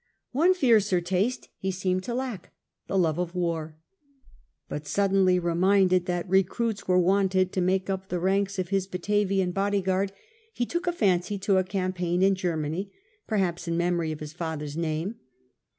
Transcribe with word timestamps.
One 0.31 0.55
fiercer 0.55 0.99
taste 0.99 1.49
he 1.59 1.69
seemed 1.69 2.01
to 2.05 2.15
lack— 2.15 2.51
the 2.87 2.97
love 2.97 3.19
of 3.19 3.35
war. 3.35 3.77
But, 4.67 4.87
suddenly 4.87 5.37
reminded 5.37 6.07
that 6.07 6.27
recruits 6.27 6.87
were 6.87 6.97
wanted 6.97 7.51
to 7.51 7.61
make 7.61 7.87
up 7.87 8.09
the 8.09 8.19
ranks 8.19 8.57
of 8.57 8.69
his 8.69 8.87
Batavian 8.87 9.51
body 9.51 9.79
guard, 9.83 10.11
he 10.53 10.65
took 10.65 10.87
a 10.87 10.91
fancy 10.91 11.37
to 11.37 11.57
a 11.59 11.63
campaign 11.63 12.23
in 12.23 12.33
Germany, 12.33 12.91
per 13.27 13.35
paign 13.35 13.39
in 13.41 13.43
haps 13.43 13.67
in 13.67 13.77
memory 13.77 14.11
of 14.11 14.21
his 14.21 14.33
father^s 14.33 14.75
name. 14.75 15.19